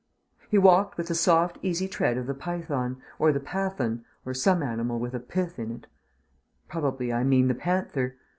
He 0.49 0.57
walked 0.57 0.97
with 0.97 1.09
the 1.09 1.13
soft 1.13 1.59
easy 1.61 1.87
tread 1.87 2.17
of 2.17 2.25
the 2.25 2.33
python, 2.33 2.99
or 3.19 3.31
the 3.31 3.39
Pathan, 3.39 4.03
or 4.25 4.33
some 4.33 4.63
animal 4.63 4.97
with 4.97 5.13
a 5.13 5.19
"pth" 5.19 5.59
in 5.59 5.69
it. 5.69 5.85
Probably 6.67 7.13
I 7.13 7.23
mean 7.23 7.49
the 7.49 7.53
panther. 7.53 8.15